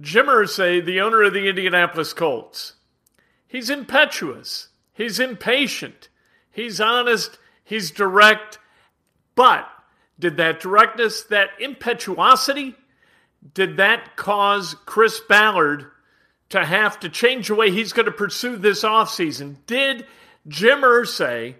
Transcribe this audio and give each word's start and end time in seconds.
Jim 0.00 0.26
Irsay, 0.26 0.84
the 0.84 1.00
owner 1.00 1.22
of 1.22 1.34
the 1.34 1.48
Indianapolis 1.48 2.12
Colts, 2.12 2.74
he's 3.46 3.70
impetuous, 3.70 4.68
he's 4.94 5.20
impatient, 5.20 6.08
he's 6.50 6.80
honest, 6.80 7.38
he's 7.62 7.90
direct, 7.90 8.58
but 9.34 9.68
did 10.18 10.36
that 10.38 10.60
directness, 10.60 11.22
that 11.24 11.50
impetuosity, 11.60 12.74
did 13.54 13.76
that 13.76 14.16
cause 14.16 14.76
Chris 14.86 15.20
Ballard 15.20 15.86
to 16.48 16.64
have 16.64 17.00
to 17.00 17.08
change 17.08 17.48
the 17.48 17.54
way 17.54 17.70
he's 17.70 17.92
going 17.92 18.06
to 18.06 18.12
pursue 18.12 18.56
this 18.56 18.84
offseason? 18.84 19.56
Did 19.66 20.06
Jim 20.46 20.80
Irsay 20.80 21.56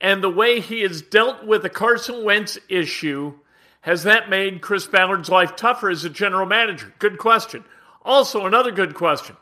and 0.00 0.22
the 0.22 0.30
way 0.30 0.60
he 0.60 0.82
has 0.82 1.02
dealt 1.02 1.44
with 1.44 1.62
the 1.62 1.70
Carson 1.70 2.24
Wentz 2.24 2.58
issue, 2.68 3.34
has 3.82 4.02
that 4.02 4.28
made 4.28 4.60
Chris 4.60 4.86
Ballard's 4.86 5.28
life 5.28 5.56
tougher 5.56 5.90
as 5.90 6.04
a 6.04 6.10
general 6.10 6.46
manager? 6.46 6.92
Good 6.98 7.18
question. 7.18 7.64
Also, 8.06 8.46
another 8.46 8.70
good 8.70 8.94
question. 8.94 9.36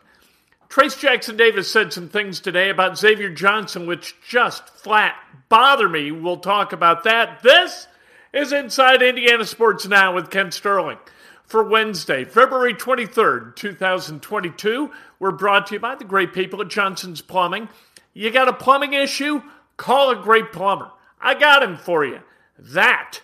Trayce 0.71 0.99
Jackson 0.99 1.37
Davis 1.37 1.71
said 1.71 1.93
some 1.93 2.09
things 2.09 2.41
today 2.41 2.71
about 2.71 2.97
Xavier 2.97 3.29
Johnson, 3.29 3.87
which 3.87 4.17
just 4.27 4.71
flat 4.71 5.15
bother 5.51 5.87
me. 5.87 6.11
We'll 6.11 6.39
talk 6.39 6.73
about 6.73 7.05
that. 7.05 7.43
This 7.43 7.87
is 8.33 8.55
Inside 8.55 9.03
Indiana 9.03 9.45
Sports 9.45 9.87
Now 9.87 10.15
with 10.15 10.31
Kent 10.31 10.55
Sterling. 10.55 10.97
For 11.45 11.63
Wednesday, 11.63 12.25
February 12.25 12.73
23rd, 12.73 13.55
2022, 13.55 14.91
we're 15.19 15.31
brought 15.31 15.67
to 15.67 15.75
you 15.75 15.81
by 15.81 15.95
the 15.95 16.05
great 16.05 16.33
people 16.33 16.63
at 16.63 16.69
Johnson's 16.69 17.21
Plumbing. 17.21 17.69
You 18.15 18.31
got 18.31 18.49
a 18.49 18.55
plumbing 18.55 18.95
issue? 18.95 19.43
Call 19.77 20.11
a 20.11 20.17
great 20.17 20.53
plumber. 20.53 20.91
I 21.21 21.35
got 21.35 21.63
him 21.63 21.77
for 21.77 22.03
you. 22.03 22.21
That 22.59 23.21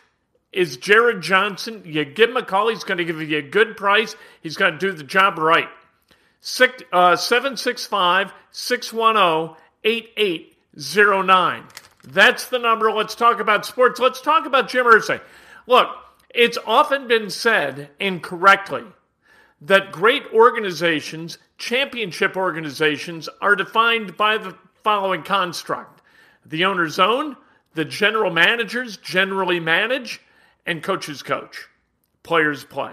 is 0.52 0.76
Jared 0.76 1.22
Johnson. 1.22 1.82
You 1.84 2.04
give 2.04 2.30
him 2.30 2.36
a 2.36 2.44
call, 2.44 2.68
he's 2.68 2.84
going 2.84 2.98
to 2.98 3.04
give 3.04 3.20
you 3.20 3.38
a 3.38 3.42
good 3.42 3.76
price. 3.76 4.16
He's 4.42 4.56
going 4.56 4.72
to 4.72 4.78
do 4.78 4.92
the 4.92 5.04
job 5.04 5.38
right. 5.38 5.68
Uh, 6.92 7.16
765 7.16 8.32
610 8.50 9.56
8809. 9.84 11.64
That's 12.04 12.46
the 12.46 12.58
number. 12.58 12.90
Let's 12.90 13.14
talk 13.14 13.40
about 13.40 13.66
sports. 13.66 14.00
Let's 14.00 14.20
talk 14.20 14.46
about 14.46 14.68
Jim 14.68 14.86
Irsay. 14.86 15.20
Look, 15.66 15.88
it's 16.34 16.58
often 16.66 17.08
been 17.08 17.30
said 17.30 17.90
incorrectly 18.00 18.84
that 19.60 19.92
great 19.92 20.24
organizations, 20.32 21.38
championship 21.58 22.36
organizations, 22.36 23.28
are 23.42 23.54
defined 23.54 24.16
by 24.16 24.38
the 24.38 24.56
following 24.82 25.22
construct 25.22 26.00
the 26.44 26.64
owner's 26.64 26.98
own, 26.98 27.36
the 27.74 27.84
general 27.84 28.30
managers 28.30 28.96
generally 28.96 29.60
manage, 29.60 30.20
and 30.66 30.82
coaches 30.82 31.22
coach. 31.22 31.68
Players 32.22 32.64
play. 32.64 32.92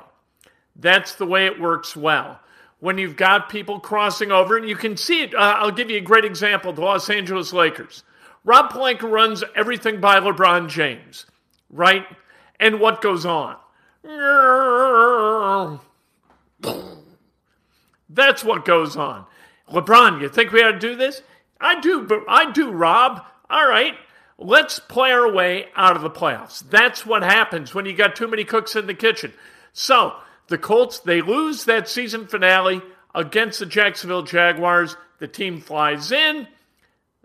That's 0.76 1.16
the 1.16 1.26
way 1.26 1.46
it 1.46 1.60
works 1.60 1.96
well. 1.96 2.40
When 2.80 2.98
you've 2.98 3.16
got 3.16 3.50
people 3.50 3.80
crossing 3.80 4.32
over, 4.32 4.56
and 4.58 4.70
you 4.70 4.76
can 4.76 4.96
see 4.96 5.24
it, 5.24 5.34
uh, 5.34 5.56
I'll 5.58 5.72
give 5.72 5.90
you 5.90 5.98
a 5.98 6.02
great 6.02 6.26
example 6.26 6.72
the 6.74 6.82
Los 6.82 7.10
Angeles 7.10 7.52
Lakers. 7.52 8.04
Rob 8.44 8.72
Pelinka 8.72 9.10
runs 9.10 9.44
everything 9.56 10.00
by 10.00 10.20
LeBron 10.20 10.70
James, 10.70 11.26
right? 11.70 12.06
And 12.60 12.80
what 12.80 13.02
goes 13.02 13.26
on? 13.26 13.58
That's 18.10 18.44
what 18.44 18.64
goes 18.64 18.96
on. 18.96 19.26
LeBron, 19.72 20.22
you 20.22 20.30
think 20.30 20.52
we 20.52 20.62
ought 20.64 20.72
to 20.72 20.80
do 20.80 20.96
this? 20.96 21.24
I 21.60 21.80
do, 21.80 22.04
but 22.04 22.24
I 22.28 22.52
do, 22.52 22.72
Rob. 22.72 23.24
All 23.50 23.68
right, 23.68 23.96
let's 24.38 24.80
play 24.80 25.12
our 25.12 25.32
way 25.32 25.68
out 25.76 25.96
of 25.96 26.02
the 26.02 26.10
playoffs. 26.10 26.64
That's 26.70 27.06
what 27.06 27.24
happens 27.24 27.74
when 27.74 27.86
you 27.86 27.94
got 27.94 28.16
too 28.16 28.28
many 28.28 28.44
cooks 28.44 28.76
in 28.76 28.88
the 28.88 28.94
kitchen. 28.94 29.34
So 29.74 30.16
the 30.48 30.58
Colts, 30.58 31.00
they 31.00 31.22
lose 31.22 31.66
that 31.66 31.90
season 31.90 32.28
finale 32.28 32.82
against 33.14 33.60
the 33.60 33.66
Jacksonville 33.66 34.24
Jaguars. 34.24 34.96
The 35.20 35.28
team 35.28 35.62
flies 35.62 36.12
in. 36.12 36.48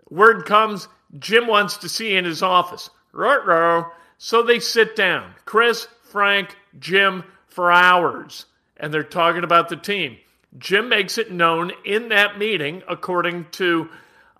Word 0.09 0.45
comes, 0.45 0.87
Jim 1.19 1.47
wants 1.47 1.77
to 1.77 1.89
see 1.89 2.11
you 2.11 2.17
in 2.17 2.25
his 2.25 2.43
office. 2.43 2.89
Ruh-roh. 3.11 3.91
So 4.17 4.43
they 4.43 4.59
sit 4.59 4.95
down. 4.95 5.33
Chris, 5.45 5.87
Frank, 6.03 6.55
Jim, 6.79 7.23
for 7.47 7.71
hours. 7.71 8.45
And 8.77 8.93
they're 8.93 9.03
talking 9.03 9.43
about 9.43 9.69
the 9.69 9.75
team. 9.75 10.17
Jim 10.57 10.89
makes 10.89 11.17
it 11.17 11.31
known 11.31 11.71
in 11.85 12.09
that 12.09 12.37
meeting, 12.37 12.83
according 12.87 13.45
to, 13.51 13.89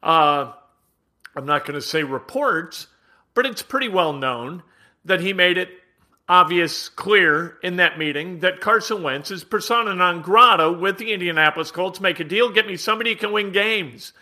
uh, 0.02 0.54
I'm 1.36 1.46
not 1.46 1.66
going 1.66 1.76
to 1.76 1.82
say 1.82 2.04
reports, 2.04 2.88
but 3.34 3.46
it's 3.46 3.62
pretty 3.62 3.90
well 3.90 4.14
known 4.14 4.64
that 5.06 5.22
he 5.22 5.34
made 5.34 5.58
it 5.58 5.70
obvious, 6.30 6.90
clear 6.90 7.58
in 7.64 7.76
that 7.78 7.98
meeting 7.98 8.40
that 8.40 8.62
Carson 8.62 9.04
Wentz 9.04 9.32
is 9.32 9.44
persona 9.44 9.94
non 9.94 10.22
grata 10.22 10.72
with 10.72 10.98
the 10.98 11.12
Indianapolis 11.12 11.72
Colts. 11.72 12.00
Make 12.00 12.20
a 12.20 12.24
deal, 12.24 12.50
get 12.50 12.68
me 12.68 12.78
somebody 12.78 13.12
who 13.12 13.20
can 13.20 13.32
win 13.32 13.52
games. 13.52 14.14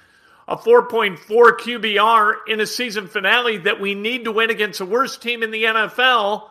A 0.47 0.57
4.4 0.57 1.17
QBR 1.19 2.33
in 2.47 2.59
a 2.59 2.65
season 2.65 3.07
finale 3.07 3.57
that 3.59 3.79
we 3.79 3.93
need 3.93 4.25
to 4.25 4.31
win 4.31 4.49
against 4.49 4.79
the 4.79 4.85
worst 4.85 5.21
team 5.21 5.43
in 5.43 5.51
the 5.51 5.63
NFL 5.63 6.49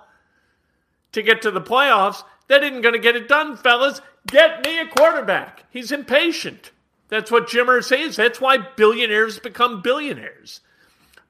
to 1.12 1.22
get 1.22 1.42
to 1.42 1.50
the 1.50 1.60
playoffs. 1.60 2.22
That 2.48 2.62
isn't 2.62 2.82
going 2.82 2.94
to 2.94 3.00
get 3.00 3.16
it 3.16 3.28
done, 3.28 3.56
fellas. 3.56 4.00
Get 4.26 4.64
me 4.64 4.78
a 4.78 4.86
quarterback. 4.86 5.64
He's 5.70 5.92
impatient. 5.92 6.70
That's 7.10 7.30
what 7.30 7.48
Jim 7.48 7.66
Irsay 7.66 8.06
is. 8.06 8.16
That's 8.16 8.40
why 8.40 8.58
billionaires 8.58 9.38
become 9.38 9.82
billionaires. 9.82 10.60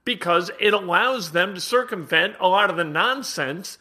Because 0.05 0.51
it 0.61 0.73
allows 0.73 1.33
them 1.33 1.55
to 1.55 1.61
circumvent 1.61 2.37
a 2.39 2.49
lot 2.49 2.71
of 2.71 2.77
the 2.77 2.85
nonsense 2.85 3.79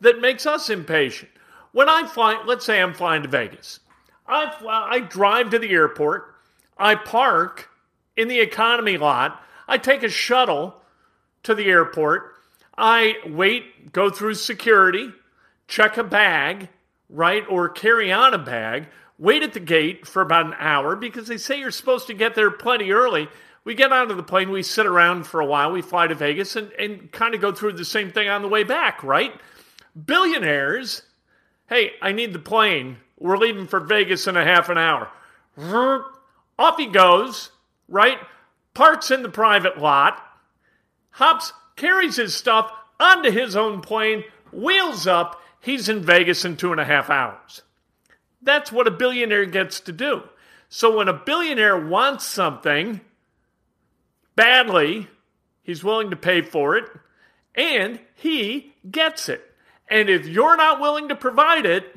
that 0.00 0.20
makes 0.20 0.46
us 0.46 0.70
impatient. 0.70 1.30
When 1.72 1.88
I 1.88 2.06
fly, 2.06 2.42
let's 2.46 2.64
say 2.64 2.80
I'm 2.80 2.94
flying 2.94 3.22
to 3.22 3.28
Vegas. 3.28 3.80
I, 4.26 4.50
fly, 4.50 4.88
I 4.90 5.00
drive 5.00 5.50
to 5.50 5.58
the 5.58 5.70
airport. 5.70 6.34
I 6.78 6.94
park 6.94 7.68
in 8.16 8.28
the 8.28 8.40
economy 8.40 8.96
lot. 8.96 9.42
I 9.68 9.78
take 9.78 10.02
a 10.02 10.08
shuttle 10.08 10.74
to 11.42 11.54
the 11.54 11.66
airport. 11.66 12.34
I 12.76 13.16
wait, 13.26 13.92
go 13.92 14.08
through 14.08 14.34
security, 14.34 15.10
check 15.68 15.96
a 15.96 16.04
bag, 16.04 16.68
right, 17.08 17.44
or 17.48 17.68
carry 17.68 18.12
on 18.12 18.34
a 18.34 18.38
bag, 18.38 18.86
wait 19.20 19.42
at 19.42 19.52
the 19.52 19.60
gate 19.60 20.06
for 20.06 20.22
about 20.22 20.46
an 20.46 20.54
hour 20.58 20.96
because 20.96 21.28
they 21.28 21.36
say 21.36 21.60
you're 21.60 21.70
supposed 21.70 22.06
to 22.06 22.14
get 22.14 22.34
there 22.34 22.50
plenty 22.50 22.90
early. 22.90 23.28
We 23.62 23.74
get 23.74 23.92
onto 23.92 24.14
the 24.14 24.22
plane, 24.22 24.50
we 24.50 24.62
sit 24.62 24.86
around 24.86 25.26
for 25.26 25.40
a 25.40 25.46
while, 25.46 25.70
we 25.70 25.82
fly 25.82 26.06
to 26.06 26.14
Vegas 26.14 26.56
and, 26.56 26.72
and 26.72 27.12
kind 27.12 27.34
of 27.34 27.42
go 27.42 27.52
through 27.52 27.74
the 27.74 27.84
same 27.84 28.10
thing 28.10 28.28
on 28.28 28.40
the 28.40 28.48
way 28.48 28.64
back, 28.64 29.04
right? 29.04 29.32
Billionaires, 30.06 31.02
hey, 31.68 31.92
I 32.00 32.12
need 32.12 32.32
the 32.32 32.38
plane. 32.38 32.96
We're 33.18 33.36
leaving 33.36 33.66
for 33.66 33.80
Vegas 33.80 34.26
in 34.26 34.38
a 34.38 34.44
half 34.44 34.70
an 34.70 34.78
hour. 34.78 35.10
Off 36.58 36.78
he 36.78 36.86
goes, 36.86 37.50
right? 37.88 38.18
Parks 38.72 39.10
in 39.10 39.22
the 39.22 39.28
private 39.28 39.78
lot, 39.78 40.22
hops, 41.10 41.52
carries 41.76 42.16
his 42.16 42.34
stuff 42.34 42.72
onto 42.98 43.30
his 43.30 43.56
own 43.56 43.82
plane, 43.82 44.24
wheels 44.52 45.06
up. 45.06 45.42
He's 45.60 45.90
in 45.90 46.02
Vegas 46.02 46.46
in 46.46 46.56
two 46.56 46.72
and 46.72 46.80
a 46.80 46.84
half 46.86 47.10
hours. 47.10 47.60
That's 48.42 48.72
what 48.72 48.86
a 48.86 48.90
billionaire 48.90 49.46
gets 49.46 49.80
to 49.80 49.92
do. 49.92 50.22
So 50.68 50.96
when 50.96 51.08
a 51.08 51.12
billionaire 51.12 51.76
wants 51.76 52.24
something 52.24 53.00
badly, 54.36 55.08
he's 55.62 55.84
willing 55.84 56.10
to 56.10 56.16
pay 56.16 56.42
for 56.42 56.76
it, 56.76 56.84
and 57.54 58.00
he 58.14 58.74
gets 58.90 59.28
it. 59.28 59.52
And 59.88 60.08
if 60.08 60.26
you're 60.26 60.56
not 60.56 60.80
willing 60.80 61.08
to 61.08 61.16
provide 61.16 61.66
it, 61.66 61.96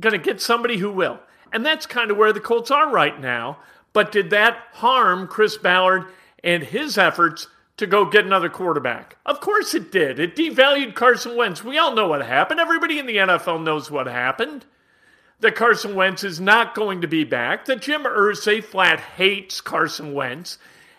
going 0.00 0.12
to 0.12 0.18
get 0.18 0.40
somebody 0.40 0.78
who 0.78 0.90
will. 0.90 1.20
And 1.52 1.64
that's 1.64 1.86
kind 1.86 2.10
of 2.10 2.16
where 2.16 2.32
the 2.32 2.40
Colts 2.40 2.70
are 2.70 2.90
right 2.90 3.18
now. 3.20 3.58
But 3.92 4.12
did 4.12 4.30
that 4.30 4.58
harm 4.72 5.26
Chris 5.26 5.56
Ballard 5.56 6.06
and 6.42 6.62
his 6.62 6.98
efforts 6.98 7.48
to 7.76 7.86
go 7.86 8.04
get 8.04 8.26
another 8.26 8.48
quarterback? 8.48 9.16
Of 9.24 9.40
course 9.40 9.74
it 9.74 9.92
did. 9.92 10.18
It 10.18 10.36
devalued 10.36 10.94
Carson 10.94 11.36
Wentz. 11.36 11.62
We 11.64 11.78
all 11.78 11.94
know 11.94 12.08
what 12.08 12.24
happened. 12.24 12.60
Everybody 12.60 12.98
in 12.98 13.06
the 13.06 13.16
NFL 13.16 13.62
knows 13.62 13.90
what 13.90 14.06
happened. 14.06 14.64
That 15.40 15.54
Carson 15.54 15.94
Wentz 15.94 16.24
is 16.24 16.40
not 16.40 16.74
going 16.74 17.02
to 17.02 17.08
be 17.08 17.24
back. 17.24 17.66
That 17.66 17.82
Jim 17.82 18.04
Irsay 18.04 18.64
flat 18.64 19.00
hates 19.00 19.60
Carson 19.60 20.14
Wentz. 20.14 20.58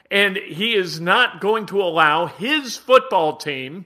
And 0.09 0.37
he 0.37 0.75
is 0.75 0.99
not 0.99 1.41
going 1.41 1.65
to 1.67 1.81
allow 1.81 2.27
his 2.27 2.77
football 2.77 3.37
team 3.37 3.85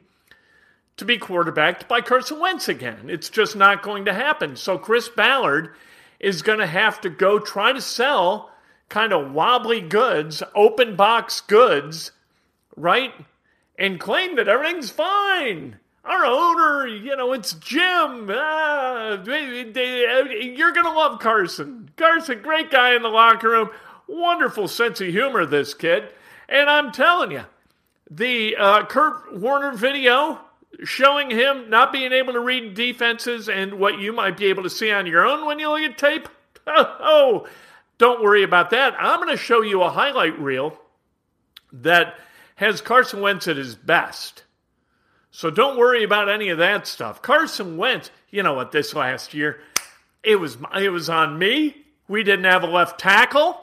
to 0.98 1.06
be 1.06 1.18
quarterbacked 1.18 1.88
by 1.88 2.02
Carson 2.02 2.40
Wentz 2.40 2.70
again. 2.70 3.10
It's 3.10 3.30
just 3.30 3.56
not 3.56 3.82
going 3.82 4.06
to 4.06 4.14
happen. 4.14 4.56
So 4.56 4.78
Chris 4.78 5.10
Ballard 5.10 5.74
is 6.20 6.44
going 6.44 6.60
to 6.60 6.68
have 6.68 7.02
to 7.02 7.10
go 7.10 7.40
try 7.40 7.74
to 7.74 7.82
sell 7.82 8.52
kind 8.88 9.14
of 9.14 9.32
wobbly 9.32 9.82
goods, 9.82 10.44
open 10.54 10.96
box 10.96 11.42
goods, 11.42 12.12
right? 12.76 13.14
And 13.80 14.00
claim 14.00 14.36
that 14.36 14.48
everything's 14.48 14.92
fine. 14.92 15.80
Our 16.04 16.26
owner, 16.26 16.88
you 16.88 17.16
know, 17.16 17.32
it's 17.34 17.54
Jim. 17.54 18.30
Ah, 18.32 19.24
you're 19.24 20.72
going 20.72 20.86
to 20.86 20.92
love 20.92 21.20
Carson. 21.20 21.92
Carson, 21.96 22.42
great 22.42 22.72
guy 22.72 22.96
in 22.96 23.04
the 23.04 23.10
locker 23.10 23.50
room. 23.50 23.70
Wonderful 24.08 24.68
sense 24.68 25.00
of 25.00 25.08
humor, 25.08 25.46
this 25.46 25.74
kid. 25.74 26.12
And 26.50 26.70
I'm 26.70 26.92
telling 26.92 27.32
you, 27.32 27.44
the 28.10 28.56
uh, 28.58 28.86
Kurt 28.86 29.40
Warner 29.40 29.74
video 29.74 30.40
showing 30.84 31.30
him 31.30 31.70
not 31.70 31.94
being 31.94 32.12
able 32.12 32.34
to 32.34 32.40
read 32.40 32.74
defenses 32.74 33.48
and 33.48 33.76
what 33.76 34.00
you 34.00 34.12
might 34.12 34.38
be 34.38 34.46
able 34.46 34.64
to 34.64 34.70
see 34.70 34.92
on 34.92 35.06
your 35.06 35.26
own 35.26 35.46
when 35.46 35.60
you 35.60 35.70
look 35.70 35.82
at 35.82 35.98
tape. 35.98 36.28
Oh, 36.68 37.48
don't 37.98 38.22
worry 38.22 38.44
about 38.44 38.70
that. 38.70 38.96
I'm 39.00 39.20
going 39.20 39.36
to 39.36 39.38
show 39.38 39.64
you 39.64 39.82
a 39.82 39.90
highlight 39.90 40.40
reel 40.40 40.80
that 41.74 42.20
has 42.56 42.82
Carson 42.82 43.20
Wentz 43.20 43.48
at 43.48 43.58
his 43.58 43.74
best. 43.74 44.44
So 45.32 45.50
don't 45.50 45.78
worry 45.78 46.04
about 46.04 46.30
any 46.30 46.50
of 46.50 46.58
that 46.58 46.86
stuff. 46.86 47.22
Carson 47.22 47.78
Wentz, 47.78 48.12
you 48.30 48.44
know 48.44 48.54
what, 48.54 48.72
this 48.72 48.94
last 48.94 49.34
year, 49.34 49.62
it 50.24 50.36
was 50.36 50.58
it 50.80 50.90
was 50.90 51.10
on 51.10 51.40
me. 51.40 51.78
We 52.08 52.24
didn't 52.24 52.46
have 52.46 52.64
a 52.64 52.68
left 52.68 53.00
tackle. 53.00 53.60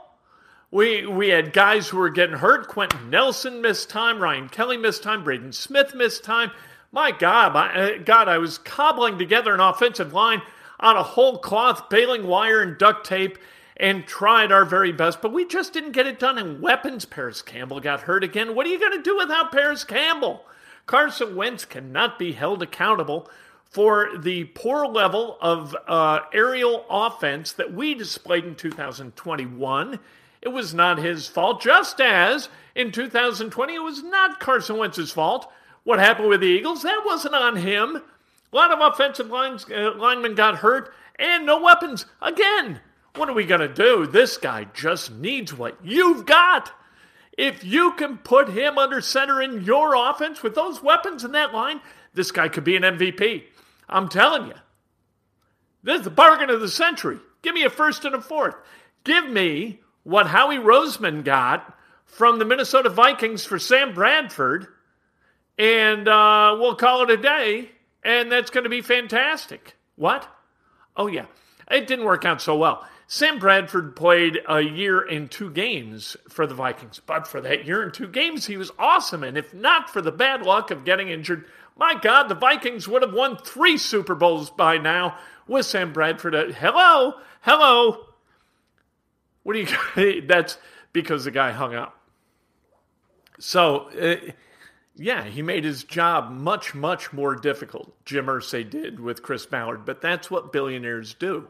We 0.70 1.06
we 1.06 1.28
had 1.28 1.52
guys 1.52 1.88
who 1.88 1.98
were 1.98 2.10
getting 2.10 2.38
hurt. 2.38 2.68
Quenton 2.68 3.10
Nelson 3.10 3.60
missed 3.60 3.90
time. 3.90 4.20
Ryan 4.20 4.48
Kelly 4.48 4.78
missed 4.78 5.02
time. 5.02 5.22
Braden 5.22 5.52
Smith 5.52 5.94
missed 5.94 6.24
time. 6.24 6.50
My 6.90 7.10
God, 7.10 7.52
my, 7.52 7.74
uh, 7.74 7.98
God, 8.02 8.28
I 8.28 8.38
was 8.38 8.56
cobbling 8.56 9.18
together 9.18 9.52
an 9.52 9.60
offensive 9.60 10.14
line 10.14 10.40
on 10.80 10.96
a 10.96 11.02
whole 11.02 11.38
cloth, 11.38 11.90
baling 11.90 12.26
wire 12.26 12.62
and 12.62 12.78
duct 12.78 13.06
tape, 13.06 13.38
and 13.76 14.06
tried 14.06 14.50
our 14.52 14.64
very 14.64 14.92
best, 14.92 15.20
but 15.20 15.32
we 15.32 15.44
just 15.44 15.74
didn't 15.74 15.92
get 15.92 16.06
it 16.06 16.18
done. 16.18 16.38
And 16.38 16.62
weapons, 16.62 17.04
Parris 17.04 17.42
Campbell 17.42 17.80
got 17.80 18.02
hurt 18.02 18.24
again. 18.24 18.54
What 18.54 18.66
are 18.66 18.70
you 18.70 18.78
going 18.78 18.96
to 18.96 19.02
do 19.02 19.16
without 19.18 19.52
Parris 19.52 19.84
Campbell? 19.84 20.44
Carson 20.88 21.36
Wentz 21.36 21.66
cannot 21.66 22.18
be 22.18 22.32
held 22.32 22.62
accountable 22.62 23.30
for 23.62 24.08
the 24.16 24.44
poor 24.44 24.86
level 24.86 25.36
of 25.38 25.76
uh, 25.86 26.20
aerial 26.32 26.86
offense 26.88 27.52
that 27.52 27.74
we 27.74 27.94
displayed 27.94 28.46
in 28.46 28.54
2021. 28.54 30.00
It 30.40 30.48
was 30.48 30.72
not 30.72 30.96
his 30.96 31.28
fault, 31.28 31.60
just 31.60 32.00
as 32.00 32.48
in 32.74 32.90
2020 32.90 33.74
it 33.74 33.82
was 33.82 34.02
not 34.02 34.40
Carson 34.40 34.78
Wentz's 34.78 35.12
fault 35.12 35.52
what 35.84 35.98
happened 35.98 36.30
with 36.30 36.40
the 36.40 36.46
Eagles. 36.46 36.82
That 36.82 37.02
wasn't 37.04 37.34
on 37.34 37.56
him. 37.56 37.96
A 37.96 38.56
lot 38.56 38.72
of 38.72 38.80
offensive 38.80 39.28
lines, 39.28 39.66
uh, 39.70 39.92
linemen 39.94 40.34
got 40.34 40.56
hurt 40.56 40.94
and 41.18 41.44
no 41.44 41.60
weapons. 41.60 42.06
Again, 42.22 42.80
what 43.14 43.28
are 43.28 43.34
we 43.34 43.44
going 43.44 43.60
to 43.60 43.68
do? 43.68 44.06
This 44.06 44.38
guy 44.38 44.66
just 44.72 45.12
needs 45.12 45.52
what 45.52 45.76
you've 45.84 46.24
got. 46.24 46.72
If 47.38 47.64
you 47.64 47.92
can 47.92 48.18
put 48.18 48.50
him 48.50 48.76
under 48.76 49.00
center 49.00 49.40
in 49.40 49.64
your 49.64 49.94
offense 49.94 50.42
with 50.42 50.54
those 50.54 50.82
weapons 50.82 51.24
in 51.24 51.32
that 51.32 51.54
line, 51.54 51.80
this 52.12 52.30
guy 52.30 52.48
could 52.48 52.64
be 52.64 52.76
an 52.76 52.82
MVP. 52.82 53.44
I'm 53.88 54.10
telling 54.10 54.48
you. 54.48 54.54
This 55.82 56.00
is 56.00 56.04
the 56.04 56.10
bargain 56.10 56.50
of 56.50 56.60
the 56.60 56.68
century. 56.68 57.18
Give 57.40 57.54
me 57.54 57.62
a 57.62 57.70
first 57.70 58.04
and 58.04 58.14
a 58.14 58.20
fourth. 58.20 58.56
Give 59.04 59.26
me 59.30 59.80
what 60.02 60.26
Howie 60.26 60.58
Roseman 60.58 61.24
got 61.24 61.74
from 62.04 62.38
the 62.38 62.44
Minnesota 62.44 62.90
Vikings 62.90 63.44
for 63.44 63.58
Sam 63.58 63.94
Bradford 63.94 64.66
and 65.58 66.06
uh, 66.06 66.56
we'll 66.58 66.76
call 66.76 67.02
it 67.02 67.10
a 67.10 67.16
day, 67.16 67.70
and 68.04 68.30
that's 68.30 68.50
going 68.50 68.64
to 68.64 68.70
be 68.70 68.80
fantastic. 68.80 69.74
What? 69.96 70.26
Oh, 70.96 71.08
yeah. 71.08 71.26
It 71.70 71.86
didn't 71.86 72.04
work 72.04 72.24
out 72.24 72.40
so 72.40 72.56
well. 72.56 72.86
Sam 73.10 73.38
Bradford 73.38 73.96
played 73.96 74.38
a 74.46 74.60
year 74.60 75.00
and 75.00 75.30
two 75.30 75.50
games 75.50 76.14
for 76.28 76.46
the 76.46 76.54
Vikings, 76.54 77.00
but 77.06 77.26
for 77.26 77.40
that 77.40 77.64
year 77.64 77.82
and 77.82 77.92
two 77.92 78.06
games, 78.06 78.44
he 78.44 78.58
was 78.58 78.70
awesome. 78.78 79.24
And 79.24 79.38
if 79.38 79.54
not 79.54 79.88
for 79.88 80.02
the 80.02 80.12
bad 80.12 80.42
luck 80.42 80.70
of 80.70 80.84
getting 80.84 81.08
injured, 81.08 81.46
my 81.74 81.94
God, 81.94 82.28
the 82.28 82.34
Vikings 82.34 82.86
would 82.86 83.00
have 83.00 83.14
won 83.14 83.38
three 83.38 83.78
Super 83.78 84.14
Bowls 84.14 84.50
by 84.50 84.76
now 84.76 85.16
with 85.46 85.64
Sam 85.64 85.90
Bradford. 85.94 86.34
Uh, 86.34 86.52
hello, 86.52 87.14
hello. 87.40 88.08
What 89.42 89.54
do 89.54 89.60
you? 89.60 90.20
That's 90.26 90.58
because 90.92 91.24
the 91.24 91.30
guy 91.30 91.52
hung 91.52 91.74
up. 91.74 91.98
So. 93.38 93.88
Uh, 93.98 94.32
yeah, 95.00 95.22
he 95.22 95.42
made 95.42 95.62
his 95.62 95.84
job 95.84 96.32
much, 96.32 96.74
much 96.74 97.12
more 97.12 97.36
difficult, 97.36 97.94
Jim 98.04 98.26
Irsay 98.26 98.68
did 98.68 98.98
with 98.98 99.22
Chris 99.22 99.46
Ballard. 99.46 99.84
But 99.84 100.00
that's 100.00 100.28
what 100.28 100.52
billionaires 100.52 101.14
do. 101.14 101.46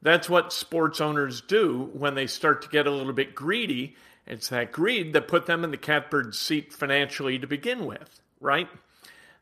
That's 0.00 0.28
what 0.28 0.52
sports 0.52 1.00
owners 1.00 1.40
do 1.40 1.90
when 1.92 2.14
they 2.14 2.26
start 2.26 2.62
to 2.62 2.68
get 2.68 2.86
a 2.86 2.90
little 2.90 3.12
bit 3.12 3.34
greedy. 3.34 3.96
It's 4.26 4.48
that 4.48 4.72
greed 4.72 5.12
that 5.12 5.28
put 5.28 5.46
them 5.46 5.64
in 5.64 5.70
the 5.70 5.76
catbird 5.76 6.34
seat 6.34 6.72
financially 6.72 7.38
to 7.38 7.46
begin 7.46 7.86
with, 7.86 8.20
right? 8.40 8.68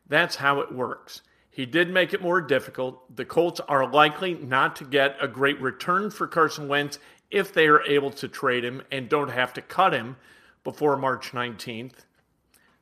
That's 0.07 0.37
how 0.37 0.61
it 0.61 0.73
works. 0.73 1.21
He 1.51 1.65
did 1.65 1.89
make 1.89 2.13
it 2.13 2.21
more 2.21 2.39
difficult. 2.39 3.15
The 3.15 3.25
Colts 3.25 3.59
are 3.67 3.91
likely 3.91 4.35
not 4.35 4.75
to 4.77 4.83
get 4.85 5.17
a 5.19 5.27
great 5.27 5.59
return 5.59 6.11
for 6.11 6.27
Carson 6.27 6.67
Wentz 6.67 6.99
if 7.29 7.53
they 7.53 7.67
are 7.67 7.81
able 7.81 8.11
to 8.11 8.27
trade 8.27 8.63
him 8.63 8.81
and 8.91 9.09
don't 9.09 9.31
have 9.31 9.53
to 9.53 9.61
cut 9.61 9.93
him 9.93 10.17
before 10.63 10.97
March 10.97 11.31
19th. 11.31 12.05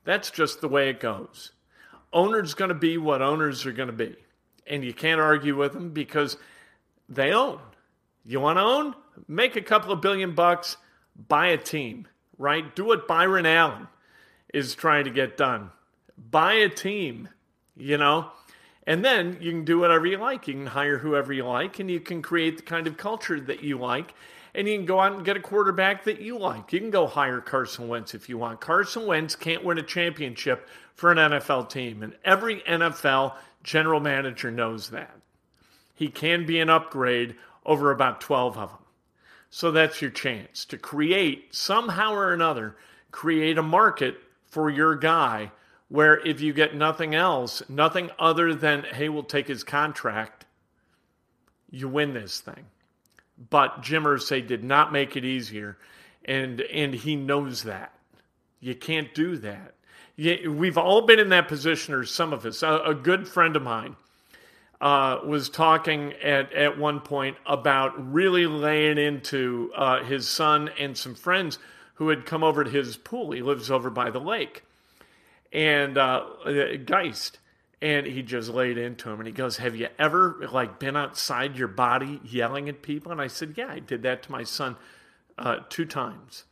That's 0.04 0.30
just 0.30 0.62
the 0.62 0.68
way 0.68 0.90
it 0.90 1.00
goes. 1.00 1.52
Owners 2.14 2.54
going 2.54 2.70
to 2.70 2.76
be 2.76 2.98
what 2.98 3.22
owners 3.22 3.66
are 3.66 3.72
going 3.72 3.88
to 3.88 3.94
be. 3.94 4.16
And 4.68 4.84
you 4.84 4.94
can't 4.94 5.22
argue 5.22 5.56
with 5.56 5.74
them 5.74 5.92
because 5.92 6.38
they 7.10 7.32
own. 7.32 7.60
You 8.24 8.40
want 8.40 8.58
to 8.58 8.64
own? 8.64 8.96
Make 9.28 9.56
a 9.56 9.62
couple 9.62 9.92
of 9.92 10.02
billion 10.02 10.36
bucks, 10.36 10.78
buy 11.16 11.48
a 11.48 11.58
team, 11.58 12.08
right? 12.38 12.76
Do 12.76 12.86
what 12.86 13.08
Byron 13.08 13.46
Allen 13.46 13.88
is 14.54 14.76
trying 14.76 15.06
to 15.06 15.12
get 15.12 15.38
done. 15.38 15.72
Buy 16.18 16.54
a 16.54 16.70
team, 16.70 17.30
you 17.76 17.98
know? 17.98 18.32
And 18.88 19.04
then 19.04 19.38
you 19.42 19.52
can 19.52 19.66
do 19.66 19.80
whatever 19.80 20.06
you 20.06 20.18
like. 20.18 20.48
You 20.48 20.54
can 20.54 20.68
hire 20.68 20.98
whoever 20.98 21.34
you 21.34 21.46
like, 21.46 21.80
and 21.80 21.90
you 21.90 22.00
can 22.00 22.22
create 22.22 22.58
the 22.58 22.64
kind 22.64 22.88
of 22.88 22.98
culture 22.98 23.40
that 23.40 23.64
you 23.64 23.78
like 23.78 24.14
and 24.56 24.68
you 24.68 24.78
can 24.78 24.86
go 24.86 25.00
out 25.00 25.14
and 25.14 25.26
get 25.26 25.38
a 25.38 25.42
quarterback 25.42 26.06
that 26.06 26.22
you 26.22 26.38
like. 26.38 26.72
You 26.72 26.80
can 26.80 26.90
go 26.90 27.06
hire 27.06 27.42
Carson 27.42 27.88
Wentz 27.88 28.16
if 28.16 28.30
you 28.30 28.38
want. 28.38 28.62
Carson 28.62 29.06
Wentz 29.06 29.36
can't 29.36 29.64
win 29.64 29.78
a 29.78 29.84
championship 29.84 30.68
for 30.96 31.12
an 31.12 31.18
NFL 31.18 31.70
team, 31.70 32.02
and 32.02 32.16
every 32.24 32.62
NFL 32.62 33.34
general 33.64 34.00
manager 34.00 34.50
knows 34.50 34.90
that. 34.92 35.14
He 35.96 36.10
can 36.10 36.46
be 36.46 36.60
an 36.60 36.70
upgrade 36.70 37.36
over 37.66 37.90
about 37.90 38.22
12 38.22 38.58
of 38.58 38.70
them. 38.70 38.80
So 39.50 39.72
that's 39.72 40.02
your 40.02 40.12
chance 40.12 40.66
to 40.66 40.78
create, 40.78 41.56
somehow 41.56 42.14
or 42.14 42.34
another, 42.34 42.76
create 43.12 43.58
a 43.58 43.64
market 43.64 44.18
for 44.50 44.70
your 44.70 44.96
guy 44.96 45.52
where 45.88 46.20
if 46.28 46.42
you 46.42 46.52
get 46.52 46.76
nothing 46.76 47.16
else, 47.16 47.64
nothing 47.70 48.10
other 48.20 48.54
than, 48.54 48.84
hey, 48.84 49.08
we'll 49.08 49.24
take 49.24 49.48
his 49.48 49.64
contract, 49.64 50.46
you 51.70 51.88
win 51.88 52.14
this 52.14 52.40
thing. 52.40 52.66
But 53.50 53.82
Jim 53.82 54.04
Irsay 54.04 54.46
did 54.46 54.64
not 54.64 54.92
make 54.92 55.16
it 55.16 55.26
easier, 55.26 55.78
and 56.24 56.62
and 56.62 56.94
he 56.94 57.16
knows 57.16 57.64
that. 57.64 57.94
You 58.62 58.76
can't 58.76 59.14
do 59.14 59.38
that. 59.38 59.76
We've 60.18 60.78
all 60.78 61.02
been 61.02 61.20
in 61.20 61.30
that 61.30 61.50
position, 61.50 61.94
or 61.94 62.06
some 62.06 62.32
of 62.32 62.46
us. 62.46 62.64
A, 62.64 62.80
a 62.86 62.96
good 62.96 63.28
friend 63.28 63.56
of 63.58 63.62
mine 63.62 63.98
uh, 64.82 65.20
was 65.26 65.50
talking 65.50 66.14
at, 66.24 66.52
at 66.54 66.78
one 66.78 67.00
point 67.00 67.38
about 67.46 68.12
really 68.12 68.46
laying 68.46 68.98
into 68.98 69.72
uh, 69.76 70.04
his 70.04 70.28
son 70.28 70.70
and 70.78 70.98
some 70.98 71.16
friends 71.16 71.58
who 71.96 72.10
had 72.10 72.26
come 72.26 72.44
over 72.44 72.64
to 72.64 72.70
his 72.70 72.98
pool. 72.98 73.32
He 73.32 73.42
lives 73.42 73.72
over 73.72 73.90
by 73.90 74.10
the 74.10 74.20
lake. 74.20 74.64
And 75.52 75.98
uh, 75.98 76.26
Geist. 76.86 77.40
And 77.82 78.06
he 78.06 78.22
just 78.22 78.50
laid 78.50 78.78
into 78.78 79.10
him 79.10 79.20
and 79.20 79.28
he 79.28 79.34
goes, 79.34 79.58
Have 79.58 79.76
you 79.76 79.90
ever 80.00 80.38
like 80.52 80.80
been 80.80 80.96
outside 80.96 81.58
your 81.58 81.68
body 81.68 82.20
yelling 82.24 82.68
at 82.70 82.82
people? 82.82 83.12
And 83.12 83.22
I 83.22 83.28
said, 83.28 83.54
Yeah, 83.58 83.68
I 83.68 83.80
did 83.80 84.02
that 84.04 84.24
to 84.24 84.32
my 84.32 84.44
son 84.44 84.76
uh, 85.38 85.58
two 85.70 85.86
times. 85.86 86.46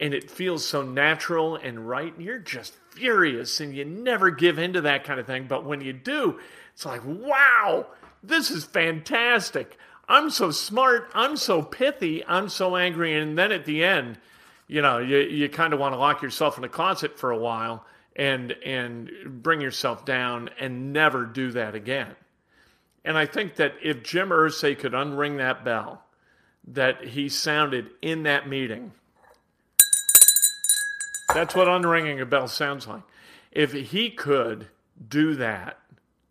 And 0.00 0.14
it 0.14 0.30
feels 0.30 0.64
so 0.64 0.82
natural 0.82 1.56
and 1.56 1.88
right. 1.88 2.14
And 2.14 2.24
you're 2.24 2.38
just 2.38 2.74
furious 2.90 3.60
and 3.60 3.74
you 3.74 3.84
never 3.84 4.30
give 4.30 4.58
in 4.58 4.72
to 4.72 4.80
that 4.82 5.04
kind 5.04 5.20
of 5.20 5.26
thing. 5.26 5.46
But 5.48 5.64
when 5.64 5.80
you 5.80 5.92
do, 5.92 6.40
it's 6.78 6.86
like, 6.86 7.02
wow, 7.04 7.86
this 8.22 8.52
is 8.52 8.62
fantastic. 8.62 9.76
I'm 10.08 10.30
so 10.30 10.52
smart. 10.52 11.10
I'm 11.12 11.36
so 11.36 11.60
pithy. 11.60 12.24
I'm 12.24 12.48
so 12.48 12.76
angry. 12.76 13.20
And 13.20 13.36
then 13.36 13.50
at 13.50 13.64
the 13.64 13.82
end, 13.82 14.16
you 14.68 14.80
know, 14.80 14.98
you, 14.98 15.18
you 15.18 15.48
kind 15.48 15.72
of 15.72 15.80
want 15.80 15.94
to 15.94 15.98
lock 15.98 16.22
yourself 16.22 16.56
in 16.56 16.62
a 16.62 16.68
closet 16.68 17.18
for 17.18 17.32
a 17.32 17.36
while 17.36 17.84
and 18.14 18.52
and 18.64 19.10
bring 19.42 19.60
yourself 19.60 20.04
down 20.04 20.50
and 20.60 20.92
never 20.92 21.26
do 21.26 21.50
that 21.50 21.74
again. 21.74 22.14
And 23.04 23.18
I 23.18 23.26
think 23.26 23.56
that 23.56 23.74
if 23.82 24.04
Jim 24.04 24.28
Irsay 24.28 24.78
could 24.78 24.92
unring 24.92 25.38
that 25.38 25.64
bell 25.64 26.04
that 26.68 27.06
he 27.06 27.28
sounded 27.28 27.90
in 28.00 28.22
that 28.22 28.48
meeting, 28.48 28.92
that's 31.34 31.56
what 31.56 31.66
unringing 31.66 32.20
a 32.20 32.26
bell 32.26 32.46
sounds 32.46 32.86
like. 32.86 33.02
If 33.50 33.72
he 33.72 34.10
could 34.10 34.68
do 35.08 35.34
that, 35.34 35.80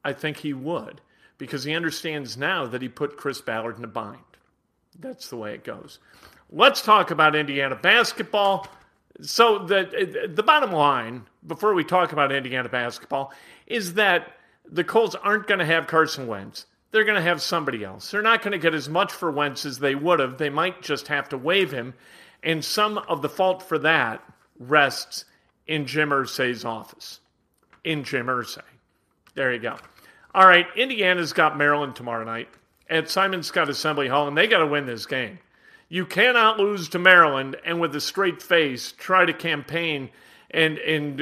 I 0.07 0.13
think 0.13 0.37
he 0.37 0.53
would 0.53 1.01
because 1.37 1.65
he 1.65 1.75
understands 1.75 2.37
now 2.37 2.65
that 2.65 2.81
he 2.81 2.87
put 2.87 3.17
Chris 3.17 3.41
Ballard 3.41 3.77
in 3.77 3.83
a 3.83 3.87
bind. 3.87 4.21
That's 4.97 5.27
the 5.27 5.35
way 5.35 5.53
it 5.53 5.65
goes. 5.65 5.99
Let's 6.49 6.81
talk 6.81 7.11
about 7.11 7.35
Indiana 7.35 7.75
basketball. 7.75 8.67
So 9.19 9.59
the 9.59 10.31
the 10.33 10.43
bottom 10.43 10.71
line 10.71 11.25
before 11.45 11.73
we 11.73 11.83
talk 11.83 12.13
about 12.13 12.31
Indiana 12.31 12.69
basketball 12.69 13.33
is 13.65 13.95
that 13.95 14.31
the 14.65 14.85
Colts 14.85 15.13
aren't 15.15 15.45
going 15.45 15.59
to 15.59 15.65
have 15.65 15.87
Carson 15.87 16.25
Wentz. 16.25 16.67
They're 16.91 17.03
going 17.03 17.15
to 17.15 17.21
have 17.21 17.41
somebody 17.41 17.83
else. 17.83 18.09
They're 18.09 18.21
not 18.21 18.41
going 18.41 18.53
to 18.53 18.57
get 18.57 18.73
as 18.73 18.87
much 18.87 19.11
for 19.11 19.29
Wentz 19.29 19.65
as 19.65 19.79
they 19.79 19.93
would 19.93 20.21
have. 20.21 20.37
They 20.37 20.49
might 20.49 20.81
just 20.81 21.09
have 21.09 21.27
to 21.29 21.37
waive 21.37 21.71
him, 21.71 21.95
and 22.43 22.63
some 22.63 22.97
of 23.09 23.21
the 23.21 23.29
fault 23.29 23.61
for 23.61 23.77
that 23.79 24.23
rests 24.57 25.25
in 25.67 25.85
Jim 25.85 26.11
Irsay's 26.11 26.63
office. 26.63 27.19
In 27.83 28.05
Jim 28.05 28.27
Irsay. 28.27 28.61
There 29.37 29.53
you 29.53 29.59
go. 29.59 29.75
All 30.37 30.45
right, 30.45 30.67
Indiana's 30.75 31.33
got 31.33 31.57
Maryland 31.57 31.95
tomorrow 31.95 32.23
night 32.23 32.47
at 32.91 33.09
Simon 33.09 33.39
Skjodt 33.39 33.69
Assembly 33.69 34.07
Hall, 34.07 34.27
and 34.27 34.37
they 34.37 34.45
got 34.45 34.59
to 34.59 34.67
win 34.67 34.85
this 34.85 35.07
game. 35.07 35.39
You 35.89 36.05
cannot 36.05 36.59
lose 36.59 36.89
to 36.89 36.99
Maryland 36.99 37.55
and 37.65 37.81
with 37.81 37.95
a 37.95 37.99
straight 37.99 38.43
face 38.43 38.91
try 38.91 39.25
to 39.25 39.33
campaign 39.33 40.11
and 40.51 40.77
and 40.77 41.19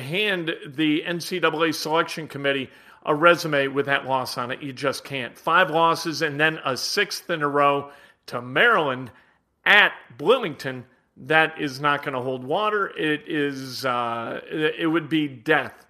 hand 0.00 0.54
the 0.64 1.02
NCAA 1.04 1.74
selection 1.74 2.28
committee 2.28 2.70
a 3.04 3.12
resume 3.12 3.66
with 3.66 3.86
that 3.86 4.06
loss 4.06 4.38
on 4.38 4.52
it. 4.52 4.62
You 4.62 4.72
just 4.72 5.02
can't. 5.02 5.36
Five 5.36 5.68
losses 5.68 6.22
and 6.22 6.38
then 6.38 6.60
a 6.64 6.76
sixth 6.76 7.28
in 7.30 7.42
a 7.42 7.48
row 7.48 7.90
to 8.26 8.40
Maryland 8.40 9.10
at 9.64 9.92
Bloomington. 10.16 10.84
That 11.16 11.60
is 11.60 11.80
not 11.80 12.04
going 12.04 12.14
to 12.14 12.20
hold 12.20 12.44
water. 12.44 12.96
It 12.96 13.24
is. 13.26 13.84
Uh, 13.84 14.40
it 14.48 14.86
would 14.86 15.08
be 15.08 15.26
death 15.26 15.84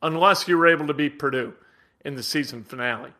unless 0.00 0.48
you 0.48 0.56
were 0.56 0.68
able 0.68 0.86
to 0.86 0.94
beat 0.94 1.18
Purdue 1.18 1.52
in 2.04 2.14
the 2.14 2.22
season 2.22 2.64
finale. 2.64 3.12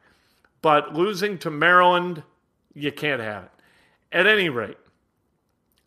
But 0.63 0.95
losing 0.95 1.39
to 1.39 1.51
Maryland, 1.51 2.23
you 2.75 2.93
can't 2.93 3.21
have 3.21 3.45
it. 3.45 3.51
At 4.13 4.27
any 4.27 4.49
rate, 4.49 4.79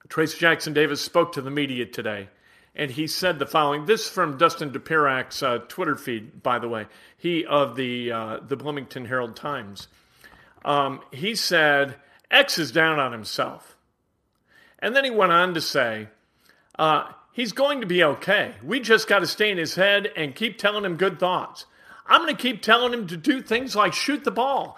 Trayce 0.09 0.37
Jackson 0.37 0.73
Davis 0.73 1.01
spoke 1.01 1.33
to 1.33 1.41
the 1.41 1.51
media 1.51 1.85
today 1.85 2.29
and 2.77 2.91
he 2.91 3.07
said 3.07 3.39
the 3.39 3.45
following. 3.45 3.85
This 3.85 4.07
from 4.07 4.37
Dustin 4.37 4.69
Dopirak's 4.69 5.41
uh, 5.41 5.57
Twitter 5.67 5.95
feed, 5.95 6.43
by 6.43 6.59
the 6.59 6.69
way. 6.69 6.85
He 7.17 7.43
of 7.43 7.75
the 7.75 8.11
uh, 8.11 8.39
the 8.47 8.55
Bloomington 8.55 9.05
Herald 9.05 9.35
Times. 9.35 9.87
Um, 10.63 11.01
he 11.11 11.35
said 11.35 11.95
X 12.29 12.59
is 12.59 12.71
down 12.71 12.99
on 12.99 13.11
himself, 13.11 13.75
and 14.79 14.95
then 14.95 15.03
he 15.03 15.09
went 15.09 15.31
on 15.31 15.55
to 15.55 15.61
say 15.61 16.09
uh, 16.77 17.11
he's 17.33 17.51
going 17.51 17.81
to 17.81 17.87
be 17.87 18.03
okay. 18.03 18.53
We 18.63 18.79
just 18.79 19.07
got 19.07 19.19
to 19.19 19.27
stay 19.27 19.49
in 19.49 19.57
his 19.57 19.73
head 19.73 20.11
and 20.15 20.35
keep 20.35 20.59
telling 20.59 20.85
him 20.85 20.97
good 20.97 21.19
thoughts. 21.19 21.65
I'm 22.07 22.21
going 22.21 22.35
to 22.35 22.41
keep 22.41 22.61
telling 22.61 22.93
him 22.93 23.07
to 23.07 23.17
do 23.17 23.41
things 23.41 23.75
like 23.75 23.93
shoot 23.93 24.23
the 24.23 24.31
ball. 24.31 24.77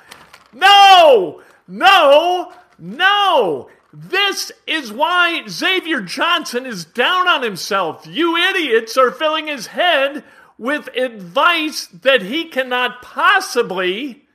No, 0.53 1.41
no, 1.67 2.53
no. 2.77 3.69
This 3.93 4.51
is 4.67 4.91
why 4.91 5.43
Xavier 5.47 6.01
Johnson 6.01 6.65
is 6.65 6.85
down 6.85 7.27
on 7.27 7.41
himself. 7.41 8.05
You 8.07 8.35
idiots 8.35 8.97
are 8.97 9.11
filling 9.11 9.47
his 9.47 9.67
head 9.67 10.23
with 10.57 10.87
advice 10.95 11.87
that 11.87 12.21
he 12.21 12.45
cannot 12.45 13.01
possibly 13.01 14.27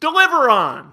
deliver 0.00 0.48
on. 0.48 0.92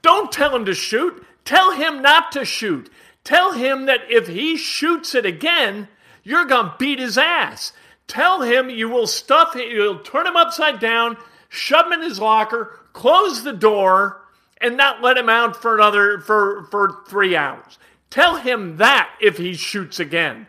Don't 0.00 0.32
tell 0.32 0.54
him 0.54 0.64
to 0.64 0.74
shoot. 0.74 1.24
Tell 1.44 1.72
him 1.72 2.02
not 2.02 2.32
to 2.32 2.44
shoot. 2.44 2.90
Tell 3.24 3.52
him 3.52 3.86
that 3.86 4.00
if 4.08 4.28
he 4.28 4.56
shoots 4.56 5.14
it 5.14 5.26
again, 5.26 5.88
you're 6.22 6.44
going 6.44 6.66
to 6.66 6.76
beat 6.78 6.98
his 6.98 7.18
ass. 7.18 7.72
Tell 8.06 8.42
him 8.42 8.68
you 8.68 8.88
will 8.88 9.06
stuff 9.06 9.54
him, 9.54 9.70
you'll 9.70 10.00
turn 10.00 10.26
him 10.26 10.36
upside 10.36 10.80
down, 10.80 11.16
shove 11.48 11.86
him 11.86 11.92
in 11.92 12.02
his 12.02 12.18
locker, 12.18 12.78
close 12.92 13.42
the 13.42 13.52
door, 13.52 14.20
and 14.60 14.76
not 14.76 15.02
let 15.02 15.16
him 15.16 15.28
out 15.28 15.60
for 15.60 15.74
another 15.74 16.18
for 16.20 16.64
for 16.70 17.02
3 17.08 17.34
hours. 17.34 17.78
Tell 18.10 18.36
him 18.36 18.76
that 18.76 19.10
if 19.20 19.38
he 19.38 19.54
shoots 19.54 19.98
again. 19.98 20.46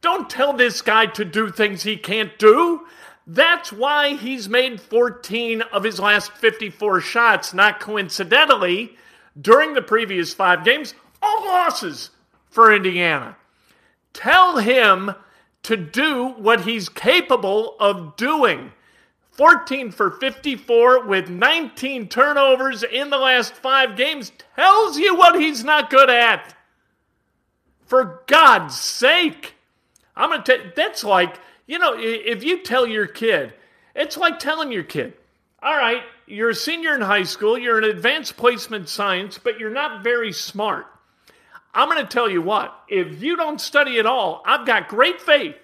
Don't 0.00 0.30
tell 0.30 0.52
this 0.52 0.80
guy 0.80 1.06
to 1.06 1.24
do 1.24 1.50
things 1.50 1.82
he 1.82 1.96
can't 1.96 2.38
do. 2.38 2.86
That's 3.26 3.72
why 3.72 4.14
he's 4.14 4.48
made 4.48 4.80
14 4.80 5.62
of 5.62 5.84
his 5.84 6.00
last 6.00 6.32
54 6.32 7.00
shots, 7.00 7.52
not 7.52 7.80
coincidentally, 7.80 8.96
during 9.40 9.74
the 9.74 9.82
previous 9.82 10.32
5 10.32 10.64
games, 10.64 10.94
all 11.20 11.44
losses 11.44 12.10
for 12.48 12.74
Indiana. 12.74 13.36
Tell 14.12 14.56
him 14.56 15.12
to 15.62 15.76
do 15.76 16.28
what 16.28 16.62
he's 16.62 16.88
capable 16.88 17.76
of 17.78 18.16
doing. 18.16 18.72
14 19.32 19.90
for 19.90 20.10
54 20.10 21.06
with 21.06 21.30
19 21.30 22.08
turnovers 22.08 22.82
in 22.82 23.10
the 23.10 23.18
last 23.18 23.54
five 23.54 23.96
games 23.96 24.32
tells 24.56 24.98
you 24.98 25.16
what 25.16 25.40
he's 25.40 25.64
not 25.64 25.90
good 25.90 26.10
at. 26.10 26.54
For 27.86 28.22
God's 28.26 28.78
sake. 28.78 29.54
I'm 30.16 30.30
going 30.30 30.42
to 30.42 30.58
tell 30.58 30.72
that's 30.76 31.04
like, 31.04 31.40
you 31.66 31.78
know, 31.78 31.94
if 31.96 32.44
you 32.44 32.62
tell 32.62 32.86
your 32.86 33.06
kid, 33.06 33.54
it's 33.94 34.16
like 34.16 34.38
telling 34.38 34.72
your 34.72 34.82
kid, 34.82 35.14
all 35.62 35.76
right, 35.76 36.02
you're 36.26 36.50
a 36.50 36.54
senior 36.54 36.94
in 36.94 37.00
high 37.00 37.22
school, 37.22 37.58
you're 37.58 37.78
in 37.78 37.84
advanced 37.84 38.36
placement 38.36 38.88
science, 38.88 39.38
but 39.38 39.58
you're 39.58 39.70
not 39.70 40.02
very 40.02 40.32
smart. 40.32 40.86
I'm 41.72 41.88
going 41.88 42.04
to 42.04 42.12
tell 42.12 42.28
you 42.28 42.42
what, 42.42 42.74
if 42.88 43.22
you 43.22 43.36
don't 43.36 43.60
study 43.60 43.98
at 43.98 44.06
all, 44.06 44.42
I've 44.44 44.66
got 44.66 44.88
great 44.88 45.20
faith 45.20 45.56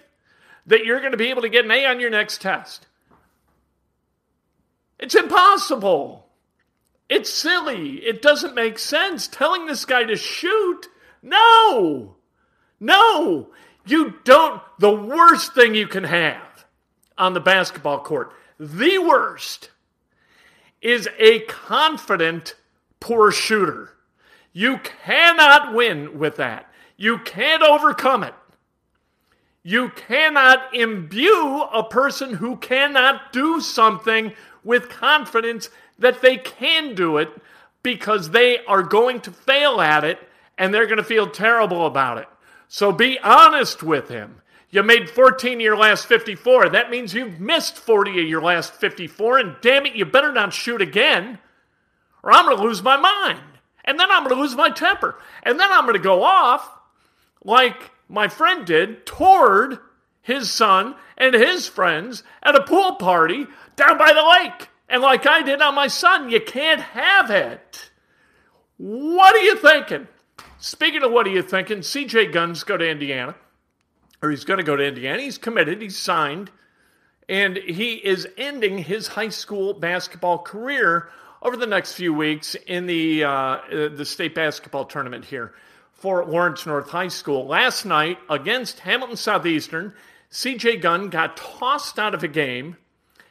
that 0.67 0.85
you're 0.85 0.99
going 0.99 1.11
to 1.11 1.17
be 1.17 1.29
able 1.29 1.41
to 1.41 1.49
get 1.49 1.65
an 1.65 1.71
A 1.71 1.85
on 1.85 1.99
your 1.99 2.09
next 2.09 2.41
test. 2.41 2.87
It's 4.99 5.15
impossible. 5.15 6.27
It's 7.09 7.31
silly. 7.31 7.97
It 7.97 8.21
doesn't 8.21 8.55
make 8.55 8.79
sense. 8.79 9.27
Telling 9.27 9.65
this 9.65 9.85
guy 9.85 10.03
to 10.03 10.15
shoot, 10.15 10.87
no, 11.21 12.15
no, 12.79 13.49
you 13.85 14.15
don't. 14.23 14.61
The 14.79 14.91
worst 14.91 15.53
thing 15.53 15.75
you 15.75 15.87
can 15.87 16.03
have 16.03 16.65
on 17.17 17.33
the 17.33 17.39
basketball 17.39 17.99
court, 17.99 18.31
the 18.59 18.97
worst, 18.97 19.71
is 20.81 21.07
a 21.17 21.39
confident 21.41 22.55
poor 22.99 23.31
shooter. 23.31 23.93
You 24.57 24.79
cannot 24.79 25.75
win 25.75 26.17
with 26.17 26.37
that. 26.37 26.65
You 26.95 27.19
can't 27.19 27.61
overcome 27.61 28.23
it. 28.23 28.33
You 29.61 29.89
cannot 29.89 30.73
imbue 30.73 31.61
a 31.61 31.83
person 31.87 32.33
who 32.33 32.55
cannot 32.57 33.31
do 33.31 33.61
something 33.61 34.33
with 34.63 34.89
confidence 34.89 35.69
that 35.99 36.23
they 36.23 36.37
can 36.37 36.95
do 36.95 37.17
it 37.17 37.29
because 37.83 38.31
they 38.31 38.65
are 38.65 38.81
going 38.81 39.21
to 39.21 39.31
fail 39.31 39.79
at 39.79 40.03
it 40.03 40.17
and 40.57 40.73
they're 40.73 40.87
going 40.87 40.97
to 40.97 41.03
feel 41.03 41.29
terrible 41.29 41.85
about 41.85 42.17
it. 42.17 42.27
So 42.67 42.91
be 42.91 43.19
honest 43.19 43.83
with 43.83 44.09
him. 44.09 44.41
You 44.71 44.81
made 44.81 45.07
14 45.07 45.59
of 45.59 45.61
your 45.61 45.77
last 45.77 46.07
54. 46.07 46.69
That 46.69 46.89
means 46.89 47.13
you've 47.13 47.39
missed 47.39 47.77
40 47.77 48.21
of 48.21 48.27
your 48.27 48.41
last 48.41 48.73
54, 48.73 49.37
and 49.37 49.55
damn 49.61 49.85
it, 49.85 49.95
you 49.95 50.05
better 50.05 50.31
not 50.31 50.51
shoot 50.51 50.81
again, 50.81 51.37
or 52.23 52.31
I'm 52.31 52.45
going 52.45 52.57
to 52.57 52.63
lose 52.63 52.81
my 52.81 52.97
mind. 52.97 53.56
And 53.87 53.97
then 53.99 54.11
I'm 54.11 54.23
going 54.23 54.35
to 54.35 54.41
lose 54.41 54.55
my 54.55 54.69
temper. 54.69 55.17
And 55.43 55.59
then 55.59 55.71
I'm 55.71 55.85
going 55.85 55.93
to 55.95 55.99
go 55.99 56.21
off 56.21 56.69
like 57.43 57.91
my 58.09 58.27
friend 58.27 58.65
did 58.65 59.05
toward 59.05 59.79
his 60.21 60.51
son 60.51 60.95
and 61.17 61.33
his 61.33 61.67
friends 61.67 62.23
at 62.43 62.55
a 62.55 62.63
pool 62.63 62.95
party 62.95 63.47
down 63.77 63.97
by 63.97 64.11
the 64.11 64.21
lake 64.21 64.67
And 64.89 65.01
like 65.01 65.25
I 65.25 65.41
did 65.41 65.61
on 65.61 65.73
my 65.73 65.87
son, 65.87 66.29
you 66.29 66.41
can't 66.41 66.81
have 66.81 67.31
it. 67.31 67.91
What 68.75 69.35
are 69.35 69.41
you 69.41 69.55
thinking? 69.55 70.07
Speaking 70.59 71.03
of 71.03 71.11
what 71.11 71.25
are 71.25 71.31
you 71.31 71.41
thinking, 71.41 71.79
CJ 71.79 72.33
Gunn's 72.33 72.63
go 72.63 72.77
to 72.77 72.87
Indiana, 72.87 73.35
or 74.21 74.31
he's 74.31 74.43
going 74.43 74.57
to 74.57 74.63
go 74.63 74.75
to 74.75 74.83
Indiana. 74.83 75.21
He's 75.21 75.37
committed, 75.37 75.81
he's 75.81 75.97
signed, 75.97 76.51
and 77.29 77.57
he 77.57 77.95
is 77.95 78.27
ending 78.37 78.79
his 78.79 79.09
high 79.09 79.29
school 79.29 79.73
basketball 79.73 80.39
career 80.39 81.09
over 81.41 81.57
the 81.57 81.67
next 81.67 81.93
few 81.93 82.13
weeks 82.13 82.55
in 82.55 82.87
the 82.87 83.23
uh, 83.23 83.59
the 83.69 84.05
state 84.05 84.33
basketball 84.35 84.85
tournament 84.85 85.25
here 85.25 85.53
for 85.93 86.25
Lawrence 86.25 86.65
North 86.65 86.89
High 86.89 87.07
School. 87.07 87.47
Last 87.47 87.85
night 87.85 88.19
against 88.29 88.79
Hamilton 88.79 89.17
Southeastern, 89.17 89.93
CJ 90.31 90.81
Gunn 90.81 91.09
got 91.09 91.37
tossed 91.37 91.97
out 91.99 92.13
of 92.13 92.23
a 92.23 92.27
game. 92.27 92.77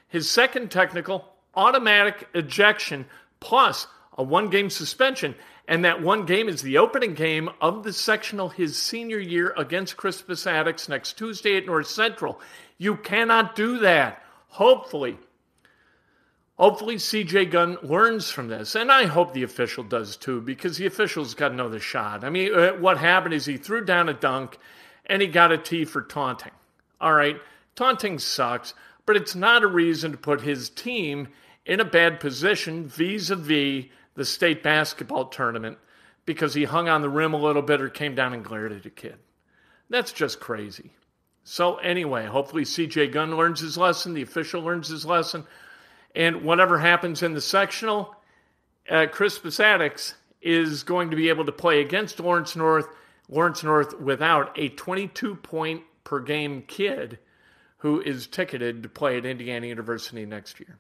His 0.09 0.31
second 0.31 0.71
technical, 0.71 1.25
automatic 1.55 2.29
ejection, 2.35 3.07
plus 3.41 3.87
a 4.17 4.23
one 4.23 4.51
game 4.51 4.71
suspension. 4.71 5.35
And 5.69 5.85
that 5.85 6.01
one 6.01 6.27
game 6.27 6.49
is 6.49 6.63
the 6.63 6.79
opening 6.79 7.15
game 7.15 7.51
of 7.61 7.83
the 7.83 7.93
sectional 7.93 8.51
his 8.51 8.81
senior 8.81 9.19
year 9.19 9.53
against 9.57 9.97
Crispus 9.97 10.47
Attucks 10.47 10.89
next 10.89 11.19
Tuesday 11.19 11.57
at 11.57 11.67
North 11.67 11.89
Central. 11.89 12.41
You 12.79 12.97
cannot 12.97 13.57
do 13.57 13.79
that. 13.81 14.23
Hopefully, 14.49 15.19
hopefully 16.59 16.97
CJ 16.97 17.51
Gunn 17.51 17.79
learns 17.83 18.31
from 18.31 18.49
this. 18.49 18.75
And 18.75 18.91
I 18.91 19.07
hope 19.07 19.33
the 19.33 19.43
official 19.43 19.85
does 19.85 20.17
too, 20.17 20.41
because 20.41 20.77
the 20.77 20.87
official's 20.87 21.35
got 21.35 21.53
another 21.53 21.81
shot. 21.81 22.25
I 22.25 22.31
mean, 22.31 22.55
uh, 22.55 22.73
what 22.73 22.99
happened 22.99 23.35
is 23.35 23.47
he 23.47 23.57
threw 23.57 23.85
down 23.85 24.09
a 24.09 24.15
dunk 24.15 24.59
and 25.07 25.23
he 25.23 25.29
got 25.29 25.53
a 25.53 25.59
T 25.59 25.85
for 25.85 26.03
taunting. 26.03 26.53
All 27.01 27.13
right, 27.13 27.37
taunting 27.75 28.19
sucks, 28.19 28.75
but 29.05 29.17
it's 29.17 29.35
not 29.35 29.63
a 29.63 29.69
reason 29.69 30.13
to 30.13 30.19
put 30.19 30.41
his 30.41 30.71
team 30.71 31.29
in 31.65 31.81
a 31.81 31.85
bad 31.85 32.21
position 32.21 32.87
vis 32.87 33.31
a 33.31 33.37
vis 33.37 33.87
the 34.15 34.25
state 34.25 34.63
basketball 34.63 35.27
tournament 35.27 35.79
because 36.25 36.55
he 36.55 36.65
hung 36.65 36.89
on 36.89 37.03
the 37.03 37.09
rim 37.09 37.35
a 37.35 37.39
little 37.39 37.63
bit 37.63 37.81
or 37.81 37.89
came 37.89 38.15
down 38.15 38.33
and 38.33 38.45
glared 38.45 38.73
at 38.73 38.87
a 38.87 38.91
kid. 38.91 39.17
That's 39.91 40.13
just 40.13 40.41
crazy. 40.41 40.93
So, 41.45 41.77
anyway, 41.77 42.27
hopefully 42.27 42.65
CJ 42.65 43.13
Gunn 43.13 43.37
learns 43.37 43.61
his 43.61 43.79
lesson, 43.79 44.15
the 44.15 44.23
official 44.23 44.63
learns 44.63 44.89
his 44.89 45.07
lesson, 45.07 45.45
and 46.17 46.43
whatever 46.43 46.79
happens 46.79 47.23
in 47.23 47.35
the 47.35 47.41
sectional, 47.41 48.17
uh, 48.91 49.07
Crispus 49.13 49.61
Attucks 49.61 50.15
is 50.41 50.83
going 50.83 51.11
to 51.11 51.17
be 51.17 51.29
able 51.29 51.45
to 51.45 51.53
play 51.53 51.81
against 51.81 52.19
Lawrence 52.19 52.57
North. 52.57 52.89
Lawrence 53.29 53.63
North 53.63 54.01
without 54.01 54.59
a 54.59 54.71
22 54.71 55.37
point 55.37 55.83
per 56.05 56.21
game 56.21 56.63
kid 56.63 57.19
who 57.79 58.01
is 58.01 58.27
ticketed 58.27 58.83
to 58.83 58.89
play 58.89 59.19
at 59.19 59.27
Indiana 59.27 59.67
University 59.67 60.25
next 60.25 60.59
year. 60.59 60.79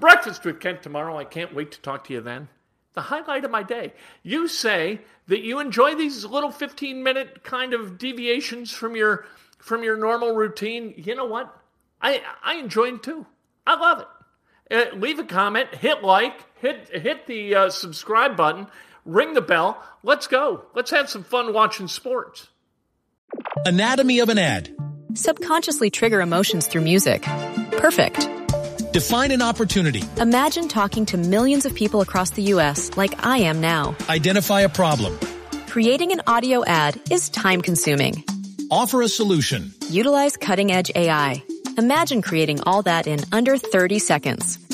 Breakfast 0.00 0.44
with 0.44 0.60
Kent 0.60 0.82
tomorrow. 0.82 1.18
I 1.18 1.24
can't 1.24 1.54
wait 1.54 1.72
to 1.72 1.80
talk 1.80 2.04
to 2.04 2.14
you 2.14 2.20
then. 2.20 2.48
The 2.94 3.02
highlight 3.02 3.44
of 3.44 3.50
my 3.50 3.62
day. 3.62 3.92
You 4.22 4.48
say 4.48 5.00
that 5.26 5.42
you 5.42 5.58
enjoy 5.58 5.94
these 5.94 6.24
little 6.24 6.50
15 6.50 7.02
minute 7.02 7.42
kind 7.44 7.74
of 7.74 7.98
deviations 7.98 8.72
from 8.72 8.96
your 8.96 9.26
from 9.58 9.82
your 9.82 9.96
normal 9.96 10.34
routine. 10.34 10.94
You 10.96 11.16
know 11.16 11.26
what? 11.26 11.54
I 12.00 12.22
I 12.42 12.54
enjoy 12.54 12.86
them 12.86 13.00
too. 13.00 13.26
I 13.66 13.74
love 13.74 14.00
it. 14.00 14.06
Uh, 14.70 14.84
leave 14.94 15.18
a 15.18 15.24
comment, 15.24 15.74
hit 15.74 16.02
like, 16.02 16.34
hit 16.60 16.88
hit 16.88 17.26
the 17.26 17.54
uh, 17.54 17.70
subscribe 17.70 18.36
button, 18.36 18.66
ring 19.04 19.34
the 19.34 19.42
bell. 19.42 19.82
Let's 20.02 20.26
go. 20.26 20.64
Let's 20.74 20.90
have 20.90 21.10
some 21.10 21.24
fun 21.24 21.52
watching 21.52 21.88
sports. 21.88 22.48
Anatomy 23.66 24.20
of 24.20 24.28
an 24.28 24.38
ad. 24.38 24.74
Subconsciously 25.14 25.90
trigger 25.90 26.20
emotions 26.20 26.66
through 26.66 26.82
music. 26.82 27.22
Perfect. 27.72 28.28
Define 28.92 29.32
an 29.32 29.42
opportunity. 29.42 30.02
Imagine 30.18 30.68
talking 30.68 31.04
to 31.06 31.18
millions 31.18 31.66
of 31.66 31.74
people 31.74 32.00
across 32.00 32.30
the 32.30 32.42
U.S. 32.54 32.96
like 32.96 33.26
I 33.26 33.38
am 33.38 33.60
now. 33.60 33.96
Identify 34.08 34.60
a 34.60 34.68
problem. 34.68 35.18
Creating 35.66 36.12
an 36.12 36.22
audio 36.26 36.64
ad 36.64 37.00
is 37.10 37.28
time 37.28 37.60
consuming. 37.60 38.24
Offer 38.70 39.02
a 39.02 39.08
solution. 39.08 39.72
Utilize 39.90 40.36
cutting 40.36 40.70
edge 40.70 40.90
AI. 40.94 41.42
Imagine 41.76 42.22
creating 42.22 42.60
all 42.62 42.82
that 42.82 43.08
in 43.08 43.20
under 43.32 43.58
30 43.58 43.98
seconds. 43.98 44.63